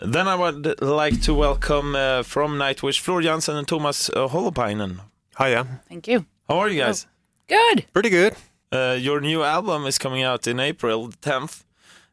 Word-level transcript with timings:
Then 0.00 0.28
I 0.28 0.36
would 0.36 0.80
like 0.80 1.20
to 1.22 1.34
welcome 1.34 1.96
uh, 1.96 2.22
from 2.22 2.56
Nightwish 2.56 3.00
Floor 3.00 3.20
Jansen 3.20 3.56
and 3.56 3.66
Tuomas 3.66 4.10
uh, 4.10 4.28
Holopainen. 4.28 5.00
Hiya. 5.38 5.66
Thank 5.88 6.06
you. 6.06 6.24
How 6.48 6.58
are 6.60 6.68
you 6.68 6.80
guys? 6.80 7.06
Good. 7.48 7.86
Pretty 7.92 8.10
good. 8.10 8.34
Uh, 8.70 8.96
your 8.98 9.20
new 9.20 9.42
album 9.42 9.86
is 9.86 9.98
coming 9.98 10.22
out 10.22 10.46
in 10.46 10.60
April 10.60 11.08
10th, 11.08 11.64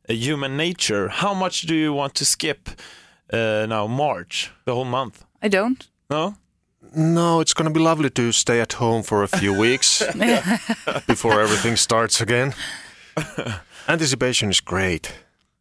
uh, 0.09 0.13
Human 0.13 0.57
Nature. 0.57 1.09
How 1.09 1.35
much 1.35 1.61
do 1.61 1.75
you 1.75 1.93
want 1.93 2.15
to 2.15 2.25
skip 2.25 2.69
uh, 3.31 3.67
now, 3.69 3.85
March, 3.85 4.51
the 4.65 4.73
whole 4.73 4.85
month? 4.85 5.23
I 5.43 5.47
don't. 5.47 5.87
No? 6.09 6.37
No, 6.95 7.39
it's 7.39 7.53
going 7.53 7.67
to 7.67 7.73
be 7.73 7.83
lovely 7.83 8.09
to 8.09 8.31
stay 8.31 8.61
at 8.61 8.73
home 8.73 9.03
for 9.03 9.21
a 9.21 9.27
few 9.27 9.53
weeks 9.53 9.99
before 11.07 11.39
everything 11.39 11.75
starts 11.75 12.19
again. 12.19 12.55
Anticipation 13.87 14.49
is 14.49 14.59
great. 14.59 15.11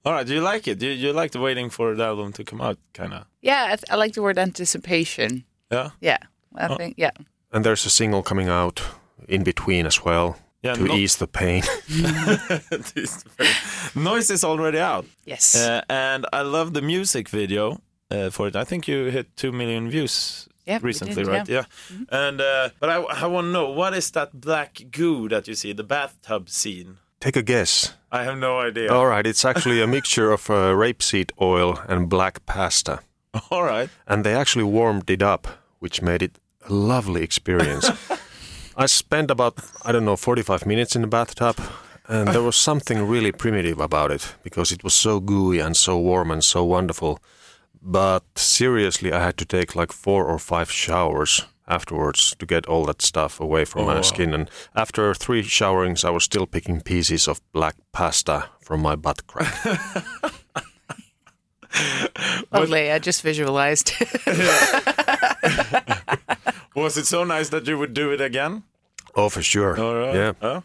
All 0.04 0.12
right, 0.12 0.26
do 0.26 0.34
you 0.34 0.40
like 0.42 0.68
it? 0.68 0.78
Do 0.78 0.86
you, 0.86 0.92
you 0.92 1.12
like 1.12 1.32
the 1.32 1.40
waiting 1.40 1.70
for 1.70 1.94
the 1.94 2.04
album 2.04 2.32
to 2.34 2.44
come 2.44 2.60
out, 2.60 2.78
kind 2.92 3.14
of? 3.14 3.24
Yeah, 3.40 3.64
I, 3.72 3.76
th- 3.76 3.84
I 3.90 3.96
like 3.96 4.12
the 4.14 4.22
word 4.22 4.38
anticipation. 4.38 5.44
Yeah? 5.72 5.90
Yeah, 6.00 6.18
I 6.54 6.68
Oh. 6.68 6.76
think. 6.76 6.94
Yeah. 6.98 7.10
And 7.52 7.64
there's 7.64 7.86
a 7.86 7.90
single 7.90 8.22
coming 8.22 8.48
out 8.48 8.82
in 9.28 9.44
between 9.44 9.86
as 9.86 10.04
well 10.04 10.36
Yeah, 10.62 10.74
to 10.74 10.84
no- 10.84 10.94
ease 10.94 11.16
the 11.16 11.26
pain. 11.26 11.62
Noise 13.94 14.30
is 14.30 14.44
already 14.44 14.78
out. 14.78 15.06
Yes. 15.24 15.54
Uh, 15.56 15.82
and 15.88 16.26
I 16.32 16.42
love 16.42 16.72
the 16.74 16.82
music 16.82 17.28
video 17.28 17.80
uh, 18.10 18.30
for 18.30 18.48
it. 18.48 18.56
I 18.56 18.64
think 18.64 18.88
you 18.88 19.04
hit 19.10 19.36
2 19.36 19.52
million 19.52 19.88
views 19.90 20.48
Yeah, 20.66 20.78
we 20.78 20.88
recently, 20.88 21.14
did, 21.14 21.26
right? 21.28 21.48
Yeah. 21.48 21.64
And 22.10 22.40
uh, 22.40 22.70
But 22.80 22.90
I, 22.90 22.96
I 23.24 23.26
want 23.26 23.46
to 23.46 23.50
know 23.52 23.70
what 23.70 23.94
is 23.94 24.10
that 24.12 24.40
black 24.40 24.82
goo 24.90 25.28
that 25.28 25.46
you 25.48 25.54
see, 25.54 25.72
the 25.72 25.84
bathtub 25.84 26.48
scene? 26.50 26.98
Take 27.24 27.36
a 27.36 27.42
guess. 27.42 27.94
I 28.12 28.24
have 28.24 28.36
no 28.36 28.58
idea. 28.58 28.92
All 28.92 29.06
right, 29.06 29.26
it's 29.26 29.46
actually 29.46 29.80
a 29.80 29.86
mixture 29.86 30.30
of 30.30 30.50
uh, 30.50 30.74
rapeseed 30.74 31.30
oil 31.40 31.78
and 31.88 32.06
black 32.06 32.44
pasta. 32.44 33.00
All 33.50 33.64
right. 33.64 33.88
And 34.06 34.24
they 34.24 34.34
actually 34.34 34.64
warmed 34.64 35.08
it 35.08 35.22
up, 35.22 35.48
which 35.78 36.02
made 36.02 36.22
it 36.22 36.38
a 36.68 36.74
lovely 36.74 37.22
experience. 37.22 37.90
I 38.76 38.84
spent 38.84 39.30
about, 39.30 39.58
I 39.86 39.90
don't 39.90 40.04
know, 40.04 40.16
45 40.16 40.66
minutes 40.66 40.96
in 40.96 41.00
the 41.00 41.08
bathtub, 41.08 41.56
and 42.08 42.28
there 42.28 42.42
was 42.42 42.56
something 42.56 43.08
really 43.08 43.32
primitive 43.32 43.80
about 43.80 44.10
it 44.10 44.34
because 44.42 44.70
it 44.70 44.84
was 44.84 44.92
so 44.92 45.18
gooey 45.18 45.60
and 45.60 45.74
so 45.74 45.98
warm 45.98 46.30
and 46.30 46.44
so 46.44 46.62
wonderful. 46.62 47.20
But 47.80 48.24
seriously, 48.36 49.14
I 49.14 49.24
had 49.24 49.38
to 49.38 49.46
take 49.46 49.74
like 49.74 49.92
four 49.92 50.26
or 50.26 50.38
five 50.38 50.70
showers 50.70 51.46
afterwards 51.66 52.34
to 52.38 52.46
get 52.46 52.66
all 52.66 52.84
that 52.86 53.00
stuff 53.02 53.40
away 53.40 53.64
from 53.64 53.82
Oh, 53.82 53.86
my 53.86 53.94
wow. 53.94 54.02
skin. 54.02 54.34
And 54.34 54.50
after 54.74 55.14
three 55.14 55.42
showerings, 55.42 56.04
I 56.04 56.10
was 56.10 56.24
still 56.24 56.46
picking 56.46 56.80
pieces 56.82 57.28
of 57.28 57.40
black 57.52 57.74
pasta 57.92 58.48
from 58.60 58.80
my 58.82 58.96
butt 58.96 59.26
crack. 59.26 59.54
Lovely. 62.52 62.90
I 62.92 62.98
just 62.98 63.22
visualized. 63.22 63.92
Was 66.76 66.96
it 66.96 67.06
so 67.06 67.24
nice 67.24 67.48
that 67.50 67.66
you 67.66 67.78
would 67.78 67.94
do 67.94 68.10
it 68.12 68.20
again? 68.20 68.62
oh, 69.16 69.28
for 69.28 69.42
sure. 69.42 69.78
All 69.80 69.94
right. 69.94 70.14
Yeah. 70.14 70.32
Oh, 70.42 70.62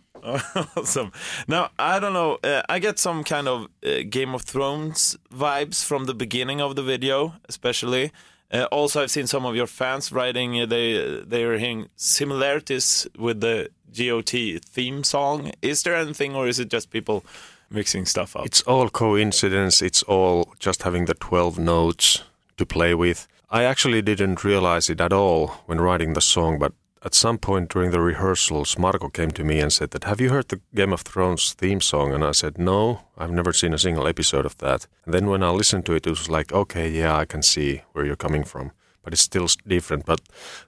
awesome. 0.75 1.11
Now, 1.47 1.69
I 1.77 1.99
don't 1.99 2.13
know. 2.13 2.39
Uh, 2.43 2.63
I 2.67 2.79
get 2.79 2.97
some 2.99 3.23
kind 3.23 3.47
of 3.47 3.67
uh, 3.85 4.01
Game 4.09 4.33
of 4.33 4.41
Thrones 4.41 5.15
vibes 5.31 5.83
from 5.85 6.05
the 6.05 6.13
beginning 6.15 6.59
of 6.61 6.75
the 6.75 6.81
video, 6.83 7.35
especially. 7.47 8.11
Uh, 8.51 8.67
also, 8.71 9.03
I've 9.03 9.11
seen 9.11 9.27
some 9.27 9.45
of 9.45 9.55
your 9.55 9.67
fans 9.67 10.11
writing 10.11 10.59
uh, 10.59 10.65
they 10.65 11.21
they 11.25 11.43
are 11.43 11.57
hearing 11.57 11.89
similarities 11.95 13.07
with 13.17 13.41
the 13.41 13.69
GOT 13.95 14.61
theme 14.65 15.03
song. 15.03 15.51
Is 15.61 15.83
there 15.83 15.95
anything, 15.95 16.35
or 16.35 16.47
is 16.47 16.59
it 16.59 16.69
just 16.69 16.89
people 16.89 17.23
mixing 17.69 18.05
stuff 18.05 18.35
up? 18.35 18.45
It's 18.45 18.61
all 18.61 18.89
coincidence. 18.89 19.81
It's 19.81 20.03
all 20.03 20.53
just 20.59 20.83
having 20.83 21.05
the 21.05 21.13
12 21.13 21.59
notes 21.59 22.23
to 22.57 22.65
play 22.65 22.95
with. 22.95 23.27
I 23.51 23.63
actually 23.63 24.01
didn't 24.01 24.43
realize 24.43 24.89
it 24.89 25.01
at 25.01 25.13
all 25.13 25.47
when 25.65 25.81
writing 25.81 26.13
the 26.13 26.21
song, 26.21 26.59
but 26.59 26.73
at 27.03 27.13
some 27.13 27.37
point 27.37 27.69
during 27.69 27.91
the 27.91 28.01
rehearsals, 28.01 28.77
Marko 28.77 29.09
came 29.09 29.31
to 29.31 29.43
me 29.43 29.59
and 29.59 29.71
said 29.71 29.91
that, 29.91 30.03
have 30.03 30.19
you 30.19 30.29
heard 30.29 30.49
the 30.49 30.59
Game 30.75 30.93
of 30.93 31.01
Thrones 31.01 31.53
theme 31.53 31.81
song? 31.81 32.13
And 32.13 32.23
I 32.23 32.31
said, 32.31 32.57
no, 32.57 33.01
I've 33.17 33.31
never 33.31 33.53
seen 33.53 33.73
a 33.73 33.77
single 33.77 34.07
episode 34.07 34.45
of 34.45 34.57
that. 34.57 34.87
And 35.05 35.13
then 35.13 35.27
when 35.27 35.43
I 35.43 35.49
listened 35.49 35.85
to 35.85 35.93
it, 35.93 36.05
it 36.05 36.09
was 36.09 36.29
like, 36.29 36.51
okay, 36.51 36.89
yeah, 36.89 37.15
I 37.15 37.25
can 37.25 37.41
see 37.41 37.83
where 37.93 38.05
you're 38.05 38.15
coming 38.15 38.43
from. 38.43 38.71
But 39.01 39.13
it's 39.13 39.21
still 39.21 39.47
different. 39.65 40.05
But 40.05 40.21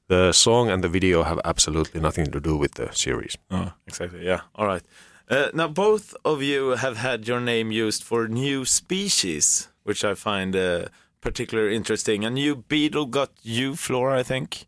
the 0.08 0.32
song 0.32 0.70
and 0.70 0.82
the 0.82 0.90
video 0.90 1.24
have 1.24 1.42
absolutely 1.44 2.00
nothing 2.00 2.32
to 2.32 2.40
do 2.40 2.56
with 2.56 2.76
the 2.76 2.90
series. 2.94 3.38
Oh, 3.50 3.74
exactly. 3.86 4.26
Yeah. 4.26 4.42
All 4.56 4.68
right. 4.68 4.84
Uh, 5.30 5.50
now, 5.54 5.68
both 5.68 6.16
of 6.24 6.42
you 6.42 6.70
have 6.70 6.98
had 6.98 7.28
your 7.28 7.40
name 7.42 7.72
used 7.72 8.04
for 8.04 8.28
new 8.28 8.66
species, 8.66 9.70
which 9.84 10.04
I 10.04 10.14
find 10.14 10.56
uh, 10.56 10.86
particularly 11.22 11.76
interesting. 11.76 12.26
A 12.26 12.30
new 12.30 12.56
beetle 12.56 13.06
got 13.06 13.32
you, 13.44 13.76
Flora, 13.76 14.20
I 14.20 14.24
think, 14.24 14.66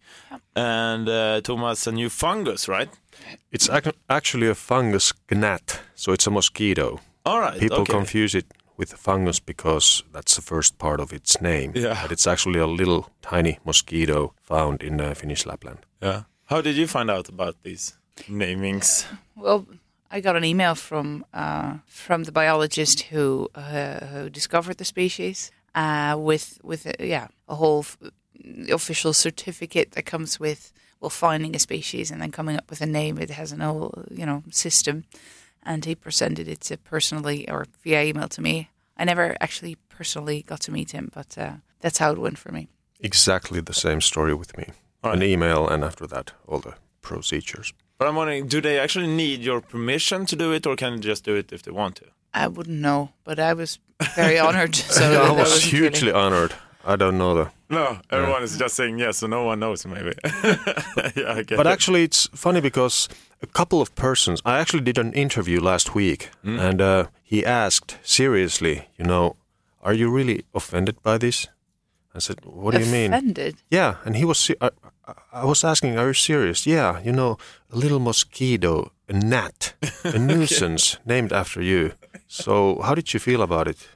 and 0.55 1.09
uh, 1.09 1.41
Tuomas, 1.41 1.87
a 1.87 1.91
new 1.91 2.09
fungus, 2.09 2.67
right? 2.67 2.89
It's 3.51 3.69
ac- 3.69 3.91
actually 4.09 4.47
a 4.47 4.55
fungus 4.55 5.13
gnat, 5.29 5.81
so 5.95 6.13
it's 6.13 6.27
a 6.27 6.31
mosquito. 6.31 6.99
All 7.25 7.39
right. 7.39 7.59
People 7.59 7.81
okay. 7.81 7.93
confuse 7.93 8.35
it 8.35 8.45
with 8.77 8.93
fungus 8.93 9.39
because 9.39 10.03
that's 10.11 10.35
the 10.35 10.41
first 10.41 10.77
part 10.77 10.99
of 10.99 11.13
its 11.13 11.41
name. 11.41 11.71
Yeah. 11.75 11.99
But 12.01 12.11
it's 12.11 12.27
actually 12.27 12.59
a 12.59 12.67
little 12.67 13.09
tiny 13.21 13.59
mosquito 13.65 14.33
found 14.41 14.83
in 14.83 14.99
uh, 14.99 15.13
Finnish 15.13 15.45
Lapland. 15.45 15.79
Yeah. 16.01 16.23
How 16.45 16.61
did 16.61 16.75
you 16.75 16.87
find 16.87 17.09
out 17.09 17.29
about 17.29 17.55
these 17.63 17.93
namings? 18.29 19.05
well, 19.35 19.65
I 20.11 20.21
got 20.21 20.35
an 20.35 20.43
email 20.43 20.75
from 20.75 21.25
uh, 21.33 21.77
from 21.87 22.23
the 22.23 22.31
biologist 22.31 23.01
who 23.11 23.49
uh, 23.55 24.05
who 24.05 24.29
discovered 24.29 24.77
the 24.77 24.85
species 24.85 25.51
uh, 25.75 26.15
with 26.17 26.59
with 26.63 26.87
uh, 26.87 26.91
yeah 26.99 27.27
a 27.47 27.55
whole 27.55 27.79
f- 27.79 27.97
official 28.69 29.13
certificate 29.13 29.91
that 29.91 30.05
comes 30.05 30.39
with 30.39 30.71
well 30.99 31.09
finding 31.09 31.55
a 31.55 31.59
species 31.59 32.11
and 32.11 32.21
then 32.21 32.31
coming 32.31 32.57
up 32.57 32.69
with 32.69 32.81
a 32.81 32.85
name. 32.85 33.17
It 33.17 33.29
has 33.29 33.51
an 33.51 33.59
whole 33.59 34.05
you 34.11 34.25
know 34.25 34.43
system, 34.51 35.03
and 35.63 35.85
he 35.85 35.95
presented 35.95 36.47
it 36.47 36.61
to 36.61 36.77
personally 36.77 37.49
or 37.49 37.67
via 37.83 38.03
email 38.03 38.27
to 38.29 38.41
me. 38.41 38.69
I 38.97 39.05
never 39.05 39.35
actually 39.39 39.77
personally 39.89 40.43
got 40.43 40.61
to 40.61 40.71
meet 40.71 40.91
him, 40.91 41.09
but 41.13 41.37
uh, 41.37 41.53
that's 41.79 41.97
how 41.97 42.11
it 42.11 42.19
went 42.19 42.37
for 42.37 42.51
me. 42.51 42.67
Exactly 42.99 43.59
the 43.61 43.73
same 43.73 44.01
story 44.01 44.33
with 44.33 44.55
me. 44.57 44.65
Right. 45.03 45.15
An 45.15 45.23
email, 45.23 45.67
and 45.67 45.83
after 45.83 46.07
that, 46.07 46.31
all 46.47 46.59
the 46.59 46.75
procedures. 47.01 47.73
But 47.97 48.07
I'm 48.07 48.15
wondering, 48.15 48.47
do 48.47 48.61
they 48.61 48.79
actually 48.79 49.07
need 49.07 49.41
your 49.41 49.61
permission 49.61 50.25
to 50.27 50.35
do 50.35 50.53
it, 50.53 50.65
or 50.65 50.75
can 50.75 50.95
they 50.95 50.99
just 50.99 51.25
do 51.25 51.35
it 51.35 51.51
if 51.51 51.63
they 51.63 51.71
want 51.71 51.95
to? 51.97 52.05
I 52.33 52.47
wouldn't 52.47 52.79
know, 52.81 53.09
but 53.23 53.39
I 53.39 53.53
was 53.53 53.79
very 54.15 54.39
honored. 54.39 54.75
So 54.75 55.03
I 55.23 55.29
was 55.31 55.37
wasn't 55.39 55.73
really- 55.73 55.89
hugely 55.89 56.11
honored. 56.11 56.53
I 56.85 56.95
don't 56.97 57.17
know 57.17 57.33
the. 57.35 57.49
No, 57.69 57.99
everyone 58.11 58.43
is 58.43 58.57
just 58.57 58.75
saying 58.75 58.99
yes, 58.99 59.17
so 59.17 59.27
no 59.27 59.45
one 59.45 59.59
knows, 59.59 59.85
maybe. 59.85 60.11
yeah, 61.15 61.33
I 61.37 61.43
get 61.43 61.57
But 61.57 61.65
it. 61.65 61.69
actually, 61.71 62.03
it's 62.03 62.27
funny 62.35 62.61
because 62.61 63.07
a 63.41 63.47
couple 63.47 63.81
of 63.81 63.95
persons. 63.95 64.41
I 64.45 64.59
actually 64.59 64.83
did 64.83 64.97
an 64.97 65.13
interview 65.13 65.61
last 65.61 65.95
week, 65.95 66.29
Mm. 66.43 66.59
and 66.59 66.81
uh, 66.81 67.05
he 67.23 67.45
asked 67.45 67.97
seriously, 68.03 68.89
you 68.97 69.05
know, 69.05 69.35
are 69.81 69.93
you 69.93 70.09
really 70.11 70.43
offended 70.53 71.01
by 71.03 71.17
this? 71.17 71.47
I 72.15 72.19
said, 72.19 72.39
what 72.43 72.75
do 72.75 72.79
you 72.81 72.91
mean? 72.91 73.13
Offended. 73.13 73.55
Yeah, 73.71 73.95
and 74.05 74.15
he 74.17 74.25
was. 74.25 74.37
se- 74.39 74.55
I, 74.61 74.67
I- 74.67 75.13
I 75.41 75.45
was 75.45 75.63
asking, 75.63 75.97
"Are 75.97 76.07
you 76.07 76.13
serious?" 76.13 76.65
Yeah, 76.67 77.01
you 77.03 77.11
know, 77.11 77.37
a 77.71 77.75
little 77.75 77.99
mosquito, 77.99 78.91
a 79.09 79.13
gnat, 79.13 79.73
a 80.03 80.17
nuisance 80.31 80.97
named 81.05 81.33
after 81.33 81.61
you. 81.61 81.91
So, 82.27 82.81
how 82.81 82.95
did 82.95 83.13
you 83.13 83.19
feel 83.19 83.41
about 83.41 83.67
it? 83.67 83.87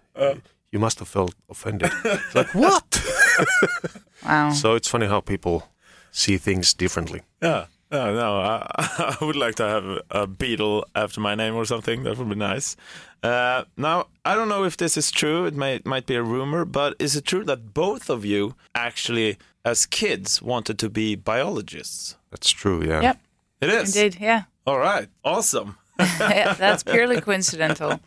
you 0.71 0.79
must 0.79 0.99
have 0.99 1.07
felt 1.07 1.33
offended. 1.49 1.91
It's 2.03 2.35
like 2.39 2.53
what? 2.53 2.83
Wow. 4.25 4.51
so 4.51 4.75
it's 4.75 4.87
funny 4.89 5.05
how 5.05 5.21
people 5.21 5.69
see 6.11 6.37
things 6.37 6.73
differently. 6.73 7.21
Yeah. 7.41 7.65
No, 7.91 8.13
no. 8.13 8.37
I, 8.41 9.15
I 9.21 9.25
would 9.25 9.35
like 9.35 9.55
to 9.55 9.63
have 9.63 10.01
a 10.11 10.27
beetle 10.27 10.85
after 10.95 11.21
my 11.21 11.35
name 11.35 11.55
or 11.55 11.63
something. 11.65 12.03
That 12.03 12.17
would 12.17 12.27
be 12.29 12.35
nice. 12.35 12.75
Uh, 13.23 13.63
now, 13.77 14.07
I 14.25 14.35
don't 14.35 14.49
know 14.49 14.65
if 14.65 14.75
this 14.77 14.97
is 14.97 15.11
true. 15.11 15.45
It 15.45 15.53
may 15.55 15.79
might 15.85 16.05
be 16.05 16.15
a 16.15 16.23
rumor, 16.23 16.65
but 16.65 16.95
is 16.99 17.15
it 17.15 17.25
true 17.25 17.43
that 17.45 17.73
both 17.73 18.09
of 18.09 18.25
you 18.25 18.55
actually, 18.75 19.37
as 19.63 19.85
kids, 19.85 20.41
wanted 20.41 20.77
to 20.79 20.89
be 20.89 21.15
biologists? 21.15 22.17
That's 22.31 22.49
true. 22.49 22.83
Yeah. 22.83 23.01
Yep. 23.01 23.19
It 23.61 23.69
is. 23.69 23.95
Indeed. 23.95 24.19
Yeah. 24.21 24.43
All 24.65 24.79
right. 24.79 25.07
Awesome. 25.23 25.77
yeah. 26.19 26.53
That's 26.53 26.83
purely 26.83 27.21
coincidental, 27.21 27.99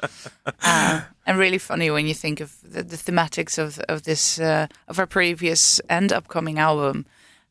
uh, 0.62 1.00
and 1.26 1.38
really 1.38 1.58
funny 1.58 1.90
when 1.90 2.06
you 2.06 2.14
think 2.14 2.40
of 2.40 2.56
the, 2.62 2.82
the 2.82 2.96
thematics 2.96 3.58
of 3.58 3.78
of 3.88 4.02
this 4.02 4.38
uh, 4.38 4.66
of 4.88 4.98
our 4.98 5.06
previous 5.06 5.80
and 5.88 6.12
upcoming 6.12 6.58
album. 6.58 7.06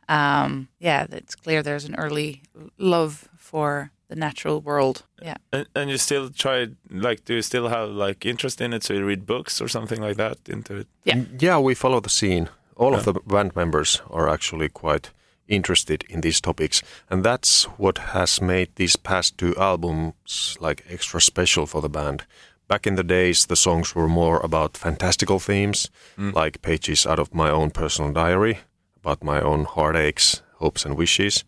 Um, 0.07 0.67
yeah, 0.79 1.05
it's 1.11 1.35
clear 1.35 1.61
there's 1.61 1.85
an 1.85 1.95
early 1.95 2.41
love 2.77 3.29
for 3.37 3.91
the 4.09 4.15
natural 4.15 4.59
world. 4.59 5.03
Yeah. 5.21 5.37
And, 5.53 5.67
and 5.75 5.89
you 5.89 5.97
still 5.97 6.29
try, 6.29 6.67
like, 6.89 7.25
do 7.25 7.35
you 7.35 7.41
still 7.41 7.69
have 7.69 7.89
like 7.89 8.25
interest 8.25 8.59
in 8.61 8.73
it? 8.73 8.83
So 8.83 8.93
you 8.93 9.05
read 9.05 9.25
books 9.25 9.61
or 9.61 9.67
something 9.67 10.01
like 10.01 10.17
that 10.17 10.37
into 10.47 10.75
it? 10.75 10.87
Yeah. 11.03 11.23
Yeah, 11.39 11.59
we 11.59 11.75
follow 11.75 11.99
the 11.99 12.09
scene. 12.09 12.49
All 12.75 12.95
of 12.95 13.03
the 13.03 13.13
band 13.13 13.55
members 13.55 14.01
are 14.09 14.29
actually 14.29 14.69
quite 14.69 15.11
interested 15.49 16.05
in 16.09 16.21
these 16.21 16.39
topics, 16.39 16.81
and 17.09 17.23
that's 17.23 17.65
what 17.77 17.97
has 17.97 18.41
made 18.41 18.69
these 18.75 18.95
past 18.95 19.37
two 19.37 19.55
albums 19.57 20.57
like 20.61 20.85
extra 20.89 21.19
special 21.19 21.65
for 21.65 21.81
the 21.81 21.89
band 21.89 22.25
back 22.69 22.87
in 22.87 22.95
the 22.95 23.03
days, 23.03 23.47
the 23.47 23.55
songs 23.55 23.93
were 23.95 24.07
more 24.07 24.39
about 24.39 24.77
fantastical 24.77 25.39
themes, 25.39 25.89
mm. 26.17 26.33
like 26.33 26.61
pages 26.61 27.05
out 27.05 27.19
of 27.19 27.33
my 27.33 27.49
own 27.49 27.71
personal 27.71 28.13
diary, 28.13 28.59
about 29.03 29.23
my 29.23 29.41
own 29.41 29.65
heartaches, 29.65 30.41
hopes, 30.59 30.85
and 30.85 30.95
wishes. 30.95 31.43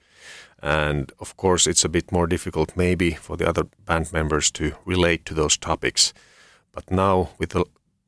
And 0.61 1.11
of 1.19 1.37
course, 1.37 1.67
it's 1.67 1.85
a 1.85 1.89
bit 1.89 2.11
more 2.11 2.27
difficult 2.27 2.75
maybe 2.75 3.11
for 3.11 3.37
the 3.37 3.47
other 3.47 3.63
band 3.85 4.11
members 4.11 4.51
to 4.51 4.73
relate 4.85 5.25
to 5.25 5.33
those 5.33 5.57
topics. 5.57 6.13
But 6.73 6.91
now, 6.91 7.29
with 7.37 7.51
the 7.51 7.65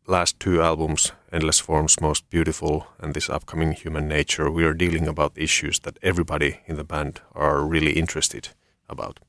last 0.07 0.39
two 0.39 0.61
albums, 0.61 1.11
Endless 1.31 1.59
Forms, 1.59 1.99
Most 2.01 2.29
Beautiful, 2.29 2.87
and 2.99 3.13
this 3.13 3.29
upcoming 3.29 3.71
Human 3.73 4.07
Nature, 4.07 4.49
we 4.51 4.65
are 4.65 4.73
dealing 4.73 5.07
about 5.07 5.31
issues 5.35 5.79
that 5.79 5.97
everybody 6.01 6.59
in 6.65 6.75
the 6.75 6.83
band 6.83 7.21
are 7.33 7.61
really 7.61 7.93
interested 7.93 8.49
about. 8.89 9.19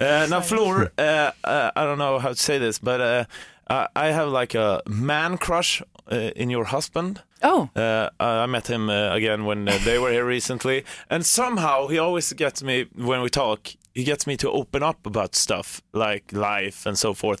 Uh, 0.00 0.26
now, 0.28 0.40
Floor, 0.40 0.92
uh, 0.98 1.30
uh, 1.44 1.70
I 1.76 1.84
don't 1.84 1.98
know 1.98 2.18
how 2.18 2.30
to 2.30 2.36
say 2.36 2.58
this, 2.58 2.78
but 2.78 3.00
uh, 3.00 3.24
I 3.72 3.86
I 4.08 4.12
have 4.12 4.28
like 4.42 4.58
a 4.58 4.80
man 4.86 5.38
crush 5.38 5.82
uh, 6.12 6.30
in 6.36 6.50
your 6.50 6.64
husband. 6.64 7.22
Oh, 7.44 7.68
Uh, 7.74 8.08
I 8.20 8.46
met 8.46 8.66
him 8.68 8.88
uh, 8.88 9.16
again 9.16 9.44
when 9.44 9.68
uh, 9.68 9.78
they 9.84 9.98
were 9.98 10.12
here 10.12 10.26
recently, 10.36 10.84
and 11.08 11.24
somehow 11.26 11.88
he 11.88 11.98
always 12.00 12.32
gets 12.34 12.62
me 12.62 12.86
when 12.94 13.22
we 13.22 13.28
talk. 13.30 13.60
He 13.94 14.04
gets 14.04 14.26
me 14.26 14.36
to 14.36 14.48
open 14.50 14.82
up 14.82 15.06
about 15.06 15.34
stuff 15.36 15.82
like 15.92 16.24
life 16.32 16.88
and 16.88 16.96
so 16.98 17.14
forth, 17.14 17.40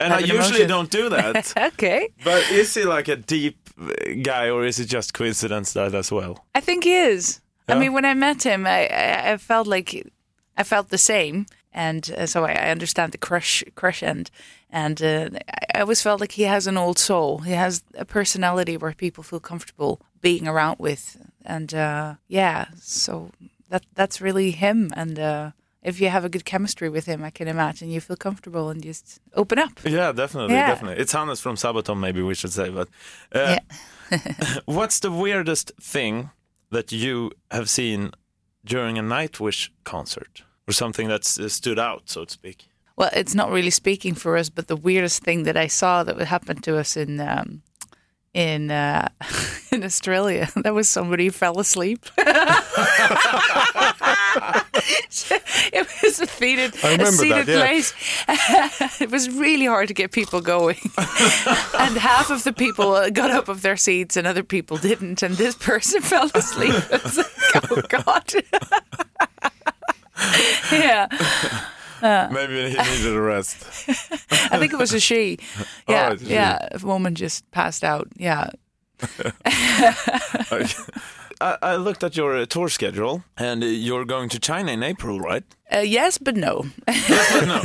and 0.00 0.12
I 0.12 0.18
an 0.18 0.26
usually 0.36 0.62
emotion. 0.64 0.68
don't 0.68 0.90
do 0.90 1.08
that. 1.10 1.52
okay. 1.74 2.08
but 2.24 2.42
is 2.50 2.74
he 2.74 2.82
like 2.96 3.12
a 3.12 3.16
deep 3.16 3.56
uh, 3.80 3.86
guy, 4.22 4.50
or 4.50 4.64
is 4.66 4.78
it 4.80 4.88
just 4.92 5.12
coincidence 5.12 5.72
that 5.74 5.94
as 5.94 6.10
well? 6.10 6.34
I 6.58 6.60
think 6.60 6.84
he 6.84 6.94
is. 7.12 7.40
Yeah. 7.68 7.76
I 7.76 7.78
mean, 7.78 7.92
when 7.92 8.04
I 8.04 8.14
met 8.14 8.42
him, 8.44 8.66
I, 8.66 8.88
I, 8.88 9.32
I 9.32 9.36
felt 9.38 9.66
like 9.68 10.06
I 10.60 10.64
felt 10.64 10.88
the 10.88 10.98
same, 10.98 11.44
and 11.72 12.10
uh, 12.16 12.26
so 12.26 12.44
I, 12.44 12.52
I 12.52 12.70
understand 12.70 13.12
the 13.12 13.18
crush, 13.18 13.62
crush 13.74 14.02
end. 14.02 14.30
And 14.70 15.02
uh, 15.02 15.30
I 15.74 15.80
always 15.80 16.02
felt 16.02 16.20
like 16.20 16.32
he 16.32 16.42
has 16.42 16.66
an 16.66 16.76
old 16.76 16.98
soul. 16.98 17.38
He 17.38 17.52
has 17.52 17.82
a 17.96 18.04
personality 18.04 18.76
where 18.76 18.92
people 18.92 19.24
feel 19.24 19.40
comfortable 19.40 20.00
being 20.20 20.46
around 20.48 20.78
with, 20.78 21.16
and 21.44 21.72
uh, 21.74 22.14
yeah, 22.28 22.66
so 22.80 23.30
that 23.70 23.84
that's 23.94 24.20
really 24.20 24.50
him. 24.50 24.90
And 24.96 25.18
uh, 25.18 25.50
if 25.82 26.00
you 26.00 26.10
have 26.10 26.24
a 26.24 26.28
good 26.28 26.44
chemistry 26.44 26.88
with 26.90 27.06
him, 27.06 27.22
I 27.24 27.30
can 27.30 27.48
imagine 27.48 27.90
you 27.90 28.00
feel 28.00 28.16
comfortable 28.16 28.68
and 28.68 28.82
just 28.82 29.20
open 29.34 29.58
up. 29.58 29.72
Yeah, 29.84 30.12
definitely, 30.12 30.56
Yeah. 30.56 30.66
definitely. 30.66 31.00
It's 31.02 31.12
Hannes 31.12 31.40
from 31.40 31.56
Sabaton, 31.56 31.98
maybe 31.98 32.20
we 32.20 32.34
should 32.34 32.52
say. 32.52 32.68
But 32.70 32.88
uh, 33.34 33.56
Yeah. 34.10 34.18
what's 34.66 35.00
the 35.00 35.10
weirdest 35.10 35.72
thing 35.80 36.30
that 36.70 36.92
you 36.92 37.30
have 37.50 37.68
seen 37.70 38.10
during 38.64 38.98
a 38.98 39.02
Nightwish 39.02 39.70
concert, 39.84 40.42
or 40.68 40.72
something 40.72 41.08
that's 41.08 41.40
uh, 41.40 41.48
stood 41.48 41.78
out, 41.78 42.02
so 42.06 42.24
to 42.24 42.30
speak? 42.30 42.68
Well, 42.96 43.10
it's 43.14 43.34
not 43.34 43.50
really 43.50 43.70
speaking 43.70 44.14
for 44.14 44.36
us, 44.36 44.50
but 44.50 44.66
the 44.68 44.76
weirdest 44.76 45.22
thing 45.22 45.44
that 45.44 45.56
I 45.56 45.68
saw 45.68 46.02
that 46.02 46.16
would 46.16 46.26
happen 46.26 46.60
to 46.62 46.76
us 46.76 46.96
in 46.96 47.20
um, 47.20 47.62
in 48.34 48.70
uh, 48.70 49.08
in 49.72 49.84
Australia, 49.84 50.48
that 50.56 50.74
was 50.74 50.88
somebody 50.88 51.26
who 51.26 51.30
fell 51.30 51.58
asleep. 51.58 52.04
it 55.72 55.86
was 56.02 56.20
a 56.20 56.26
seated, 56.26 56.74
I 56.82 56.90
a 56.90 57.06
seated 57.06 57.46
that, 57.46 57.48
yeah. 57.48 57.58
place. 57.58 57.94
it 59.00 59.10
was 59.10 59.30
really 59.30 59.66
hard 59.66 59.88
to 59.88 59.94
get 59.94 60.12
people 60.12 60.40
going, 60.40 60.78
and 60.96 61.96
half 61.96 62.30
of 62.30 62.44
the 62.44 62.52
people 62.52 62.94
uh, 62.94 63.10
got 63.10 63.30
up 63.30 63.48
of 63.48 63.62
their 63.62 63.76
seats, 63.76 64.16
and 64.16 64.26
other 64.26 64.42
people 64.42 64.76
didn't. 64.76 65.22
And 65.22 65.36
this 65.36 65.54
person 65.54 66.02
fell 66.02 66.30
asleep. 66.34 66.74
Like, 66.90 67.70
oh 67.70 67.82
God. 67.88 68.34
yeah. 70.72 71.08
Maybe 72.32 72.70
he 72.70 72.76
needed 72.76 73.14
a 73.16 73.20
rest. 73.20 73.56
I 74.52 74.58
think 74.58 74.72
it 74.72 74.78
was 74.78 74.92
a 74.92 75.00
she. 75.00 75.38
Yeah, 75.88 76.08
Oh, 76.08 76.12
it's 76.12 76.22
a 76.22 76.26
she. 76.26 76.32
yeah. 76.32 76.68
A 76.72 76.78
woman 76.86 77.14
just 77.14 77.50
passed 77.50 77.82
out. 77.84 78.08
Yeah. 78.16 78.50
I, 81.40 81.56
I 81.62 81.76
looked 81.76 82.02
at 82.02 82.16
your 82.16 82.36
uh, 82.36 82.46
tour 82.46 82.68
schedule, 82.68 83.22
and 83.36 83.62
uh, 83.62 83.66
you're 83.66 84.04
going 84.04 84.28
to 84.30 84.40
China 84.40 84.72
in 84.72 84.82
April, 84.82 85.20
right? 85.20 85.44
Uh, 85.72 85.78
yes, 85.78 86.18
but 86.18 86.36
no. 86.36 86.64
no. 86.88 87.60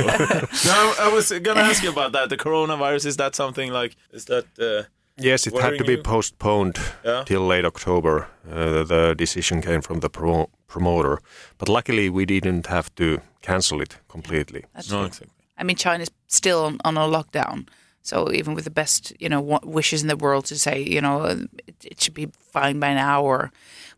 no, 0.64 0.94
I 1.00 1.10
was 1.12 1.32
gonna 1.42 1.60
ask 1.62 1.82
you 1.82 1.90
about 1.90 2.12
that. 2.12 2.28
The 2.28 2.36
coronavirus 2.36 3.06
is 3.06 3.16
that 3.16 3.34
something 3.34 3.72
like? 3.72 3.96
Is 4.12 4.26
that? 4.26 4.44
Uh, 4.58 4.84
Yes, 5.16 5.46
it 5.46 5.54
had 5.60 5.78
to 5.78 5.84
be 5.84 5.92
you? 5.92 6.02
postponed 6.02 6.78
Yeah. 7.04 7.24
till 7.24 7.46
late 7.46 7.64
October. 7.66 8.26
Uh, 8.50 8.84
the 8.84 9.14
decision 9.18 9.62
came 9.62 9.80
from 9.82 10.00
the 10.00 10.10
promo- 10.10 10.48
promoter, 10.66 11.18
but 11.58 11.68
luckily 11.68 12.10
we 12.10 12.24
didn't 12.26 12.66
have 12.66 12.88
to 12.94 13.20
cancel 13.42 13.80
it 13.80 13.98
completely. 14.08 14.64
That's 14.74 14.90
no, 14.90 15.04
exactly. 15.04 15.28
I 15.56 15.62
mean, 15.64 15.76
China's 15.76 16.10
still 16.26 16.64
on, 16.64 16.78
on 16.84 16.96
a 16.96 17.06
lockdown. 17.08 17.66
So 18.02 18.30
even 18.32 18.54
with 18.54 18.64
the 18.64 18.70
best, 18.70 19.12
you 19.18 19.28
know, 19.28 19.60
wishes 19.62 20.02
in 20.02 20.08
the 20.08 20.16
world 20.16 20.44
to 20.46 20.58
say, 20.58 20.82
you 20.82 21.00
know, 21.00 21.22
uh, 21.22 21.36
it, 21.66 21.74
it 21.84 22.00
should 22.02 22.14
be 22.14 22.28
fine 22.52 22.78
by 22.80 22.92
now, 22.94 23.22
or 23.24 23.50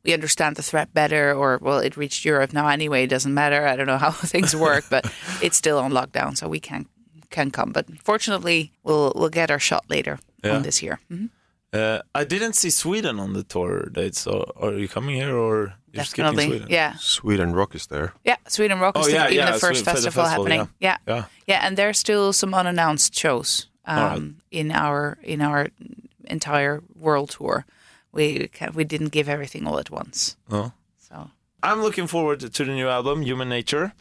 we 0.04 0.12
understand 0.14 0.56
the 0.56 0.62
threat 0.62 0.92
better, 0.92 1.32
or 1.34 1.58
well, 1.60 1.78
it 1.78 1.96
reached 1.96 2.24
Europe 2.24 2.52
now 2.52 2.68
anyway. 2.68 3.02
It 3.04 3.10
doesn't 3.10 3.34
matter. 3.34 3.66
I 3.66 3.74
don't 3.74 3.86
know 3.88 3.98
how 3.98 4.10
things 4.32 4.54
work, 4.54 4.84
but 4.90 5.10
it's 5.42 5.56
still 5.56 5.78
on 5.78 5.92
lockdown, 5.92 6.36
so 6.36 6.46
we 6.48 6.60
can 6.60 6.86
can 7.30 7.50
come. 7.50 7.72
But 7.72 7.86
fortunately, 8.04 8.70
we'll 8.84 9.12
we'll 9.16 9.30
get 9.30 9.50
our 9.50 9.58
shot 9.58 9.84
later 9.88 10.18
Yeah. 10.44 10.56
on 10.56 10.62
this 10.62 10.82
year. 10.82 10.98
Mhm. 11.10 11.30
Uh, 11.72 12.00
I 12.14 12.24
didn't 12.24 12.54
see 12.54 12.70
Sweden 12.70 13.20
on 13.20 13.32
the 13.32 13.42
tour 13.42 13.88
dates. 13.92 14.20
So 14.20 14.44
are 14.56 14.72
you 14.78 14.88
coming 14.88 15.16
here 15.16 15.36
or 15.36 15.74
you're 15.92 16.04
skipping 16.04 16.24
Definitely, 16.36 16.58
Sweden? 16.58 16.68
yeah. 16.70 16.94
Sweden 16.98 17.52
Rock 17.52 17.74
is 17.74 17.86
there. 17.86 18.12
Yeah, 18.24 18.36
Sweden 18.48 18.78
Rock 18.80 18.96
is 18.98 19.06
Oh, 19.06 19.08
the, 19.10 19.14
yeah, 19.14 19.24
even 19.26 19.36
yeah, 19.36 19.52
the 19.52 19.58
first 19.58 19.80
Sweden- 19.80 19.94
festival, 19.94 20.24
festival, 20.24 20.44
happening. 20.46 20.68
Yeah. 20.80 20.96
yeah, 21.08 21.24
Yeah. 21.46 21.66
and 21.66 21.76
there's 21.76 21.98
still 21.98 22.32
some 22.32 22.54
unannounced 22.54 23.14
shows 23.18 23.68
um, 23.84 23.98
All 23.98 24.08
right. 24.08 24.22
in 24.50 24.70
our 24.72 25.18
in 25.22 25.40
our 25.42 25.68
entire 26.30 26.80
world 26.94 27.30
tour. 27.30 27.64
We 28.12 28.48
we 28.74 28.84
didn't 28.84 29.12
give 29.12 29.28
everything 29.28 29.66
all 29.66 29.78
at 29.78 29.90
once, 29.90 30.36
No. 30.50 30.72
so 31.08 31.30
I'm 31.62 31.82
looking 31.82 32.06
forward 32.08 32.40
to 32.40 32.64
the 32.64 32.72
new 32.72 32.88
album, 32.88 33.22
Human 33.22 33.48
Nature. 33.48 33.92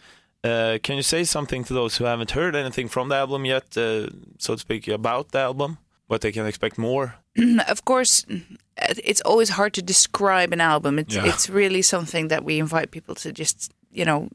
Uh, 0.43 0.77
can 0.83 0.95
you 0.95 1.03
say 1.03 1.23
something 1.25 1.65
to 1.65 1.73
those 1.73 1.97
who 1.97 2.05
haven't 2.05 2.31
heard 2.31 2.55
anything 2.55 2.87
from 2.89 3.09
the 3.09 3.15
album 3.15 3.45
yet, 3.45 3.63
uh, 3.77 4.07
so 4.37 4.53
to 4.53 4.57
speak, 4.59 4.87
about 4.87 5.31
the 5.31 5.39
album? 5.39 5.77
What 6.07 6.21
they 6.21 6.31
can 6.31 6.45
expect 6.45 6.77
more? 6.77 7.15
of 7.67 7.83
course, 7.85 8.25
it's 8.77 9.21
always 9.21 9.49
hard 9.49 9.73
to 9.73 9.81
describe 9.81 10.53
an 10.53 10.61
album. 10.61 10.99
It's 10.99 11.15
Yeah. 11.15 11.25
it's 11.25 11.49
really 11.49 11.81
something 11.81 12.27
that 12.29 12.43
we 12.43 12.59
invite 12.59 12.91
people 12.91 13.15
to 13.15 13.31
just 13.31 13.71
you 13.91 14.05
know 14.05 14.29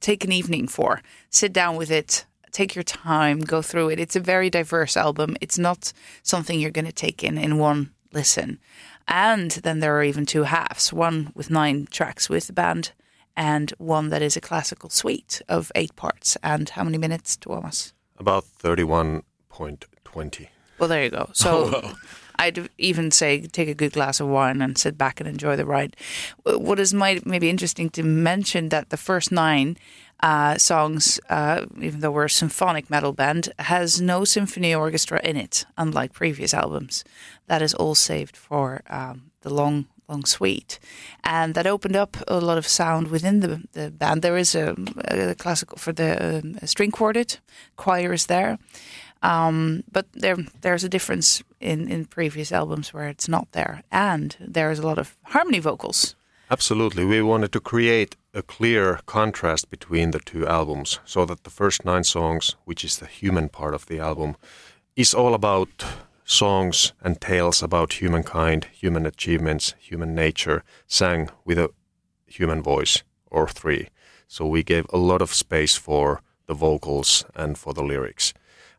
take 0.00 0.24
an 0.24 0.32
evening 0.32 0.68
for, 0.68 1.00
sit 1.30 1.52
down 1.52 1.76
with 1.76 1.90
it, 1.90 2.26
take 2.52 2.74
your 2.74 2.84
time, 2.84 3.40
go 3.40 3.62
through 3.62 3.90
it. 3.90 4.00
It's 4.00 4.16
a 4.16 4.20
very 4.20 4.50
diverse 4.50 4.96
album. 4.96 5.36
It's 5.40 5.58
not 5.58 5.92
something 6.22 6.60
you're 6.60 6.70
going 6.80 6.92
to 6.92 7.06
take 7.06 7.22
in 7.24 7.38
in 7.38 7.58
one 7.58 7.90
listen. 8.12 8.58
And 9.06 9.50
then 9.62 9.80
there 9.80 9.96
are 9.96 10.04
even 10.04 10.26
two 10.26 10.44
halves: 10.44 10.92
one 10.92 11.30
with 11.34 11.50
nine 11.50 11.86
tracks 11.90 12.28
with 12.28 12.46
the 12.46 12.52
band, 12.52 12.92
and 13.36 13.70
one 13.78 14.10
that 14.10 14.22
is 14.22 14.36
a 14.36 14.40
classical 14.40 14.90
suite 14.90 15.42
of 15.48 15.70
eight 15.74 15.94
parts. 15.96 16.36
And 16.42 16.68
how 16.70 16.84
many 16.84 16.98
minutes, 16.98 17.36
Tuomas? 17.36 17.92
About 18.18 18.44
31.20. 18.62 20.48
Well, 20.78 20.88
there 20.88 21.02
you 21.04 21.10
go. 21.10 21.30
So 21.32 21.92
I'd 22.38 22.68
even 22.78 23.10
say 23.10 23.40
take 23.40 23.68
a 23.68 23.74
good 23.74 23.92
glass 23.92 24.20
of 24.20 24.28
wine 24.28 24.62
and 24.62 24.78
sit 24.78 24.96
back 24.96 25.20
and 25.20 25.28
enjoy 25.28 25.56
the 25.56 25.66
ride. 25.66 25.96
What 26.44 26.78
is 26.78 26.94
might 26.94 27.26
maybe 27.26 27.50
interesting 27.50 27.90
to 27.90 28.02
mention 28.02 28.68
that 28.68 28.90
the 28.90 28.96
first 28.96 29.32
nine 29.32 29.76
uh, 30.20 30.56
songs, 30.58 31.20
uh, 31.28 31.66
even 31.80 32.00
though 32.00 32.10
we're 32.10 32.24
a 32.24 32.30
symphonic 32.30 32.90
metal 32.90 33.12
band, 33.12 33.52
has 33.58 34.00
no 34.00 34.24
symphony 34.24 34.74
orchestra 34.74 35.20
in 35.22 35.36
it, 35.36 35.64
unlike 35.76 36.12
previous 36.12 36.54
albums. 36.54 37.04
That 37.46 37.62
is 37.62 37.74
all 37.74 37.94
saved 37.94 38.36
for 38.36 38.82
um, 38.88 39.30
the 39.42 39.50
long, 39.50 39.86
long 40.08 40.24
suite, 40.24 40.78
and 41.22 41.54
that 41.54 41.66
opened 41.66 41.96
up 41.96 42.16
a 42.26 42.40
lot 42.40 42.58
of 42.58 42.66
sound 42.66 43.08
within 43.08 43.40
the 43.40 43.62
the 43.72 43.90
band. 43.90 44.22
There 44.22 44.36
is 44.36 44.54
a, 44.54 44.74
a 45.08 45.34
classical 45.34 45.78
for 45.78 45.92
the 45.92 46.38
um, 46.38 46.58
string 46.66 46.90
quartet, 46.90 47.38
choir 47.76 48.12
is 48.12 48.26
there. 48.26 48.58
Um, 49.22 49.82
but 49.90 50.06
there, 50.12 50.36
there's 50.60 50.84
a 50.84 50.88
difference 50.88 51.42
in, 51.60 51.88
in 51.88 52.06
previous 52.06 52.52
albums 52.52 52.94
where 52.94 53.08
it's 53.08 53.28
not 53.28 53.50
there, 53.52 53.82
and 53.90 54.36
there's 54.40 54.78
a 54.78 54.86
lot 54.86 54.98
of 54.98 55.16
harmony 55.22 55.58
vocals. 55.58 56.14
Absolutely. 56.50 57.04
We 57.04 57.20
wanted 57.20 57.52
to 57.52 57.60
create 57.60 58.16
a 58.32 58.42
clear 58.42 59.00
contrast 59.04 59.70
between 59.70 60.12
the 60.12 60.20
two 60.20 60.46
albums 60.46 61.00
so 61.04 61.26
that 61.26 61.44
the 61.44 61.50
first 61.50 61.84
nine 61.84 62.04
songs, 62.04 62.56
which 62.64 62.84
is 62.84 62.98
the 62.98 63.06
human 63.06 63.48
part 63.48 63.74
of 63.74 63.86
the 63.86 63.98
album, 63.98 64.36
is 64.96 65.12
all 65.12 65.34
about 65.34 65.84
songs 66.24 66.92
and 67.02 67.20
tales 67.20 67.62
about 67.62 67.94
humankind, 67.94 68.66
human 68.72 69.06
achievements, 69.06 69.74
human 69.78 70.14
nature, 70.14 70.62
sang 70.86 71.28
with 71.44 71.58
a 71.58 71.70
human 72.26 72.62
voice 72.62 73.02
or 73.30 73.48
three. 73.48 73.88
So 74.26 74.46
we 74.46 74.62
gave 74.62 74.86
a 74.90 74.98
lot 74.98 75.22
of 75.22 75.34
space 75.34 75.76
for 75.76 76.22
the 76.46 76.54
vocals 76.54 77.24
and 77.34 77.58
for 77.58 77.74
the 77.74 77.82
lyrics. 77.82 78.32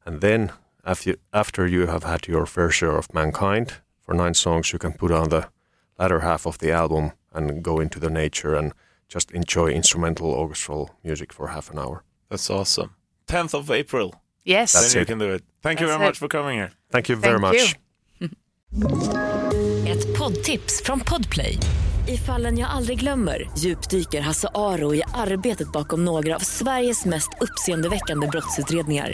And 0.09 0.21
then 0.21 0.51
after 0.83 1.15
after 1.31 1.67
you 1.67 1.87
have 1.87 2.03
had 2.03 2.27
your 2.27 2.47
fair 2.47 2.71
share 2.71 2.97
of 2.97 3.13
mankind 3.13 3.73
for 4.01 4.15
nine 4.15 4.33
songs, 4.33 4.71
you 4.73 4.79
can 4.79 4.93
put 4.93 5.11
on 5.11 5.29
the 5.29 5.43
latter 5.99 6.19
half 6.19 6.47
of 6.47 6.57
the 6.57 6.71
album 6.71 7.11
and 7.31 7.63
go 7.63 7.79
into 7.79 7.99
the 7.99 8.09
nature 8.09 8.55
and 8.55 8.73
just 9.13 9.31
enjoy 9.31 9.67
instrumental 9.67 10.31
orchestral 10.31 10.89
music 11.03 11.33
for 11.33 11.47
half 11.47 11.71
an 11.71 11.77
hour. 11.77 12.03
That's 12.29 12.49
awesome. 12.49 12.89
10th 13.27 13.53
of 13.53 13.69
April. 13.69 14.13
Yes. 14.43 14.73
then 14.73 14.81
That's 14.81 14.95
you 14.95 15.01
it. 15.01 15.07
can 15.07 15.19
do 15.19 15.35
it. 15.35 15.43
Thank 15.61 15.79
you 15.79 15.87
very 15.87 16.01
it. 16.01 16.05
much 16.05 16.17
for 16.17 16.27
coming 16.27 16.57
here. 16.57 16.71
Thank 16.91 17.09
you 17.09 17.15
very 17.15 17.39
Thank 17.39 17.53
much. 17.53 17.75
you. 18.19 18.29
Ett 19.91 20.17
poddtips 20.17 20.83
från 20.83 20.99
Podplay. 20.99 21.57
I 22.07 22.17
fallen 22.17 22.57
jag 22.57 22.69
aldrig 22.69 22.99
glömmer 22.99 23.49
djupdyker 23.57 24.21
Hasse 24.21 24.47
Aro 24.55 24.95
i 24.95 25.03
arbetet 25.13 25.71
bakom 25.71 26.05
några 26.05 26.35
av 26.35 26.39
Sveriges 26.39 27.05
mest 27.05 27.29
uppseendeväckande 27.41 28.27
brottsutredningar. 28.27 29.13